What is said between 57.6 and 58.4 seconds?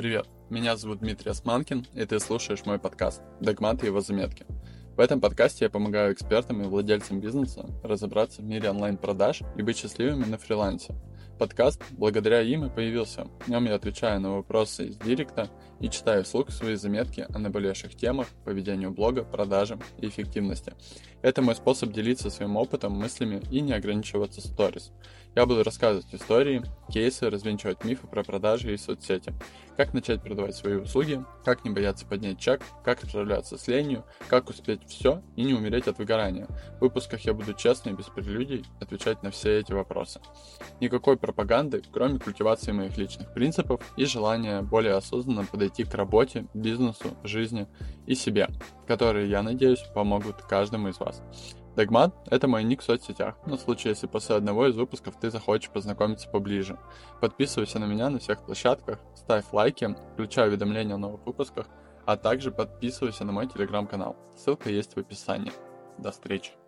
на меня на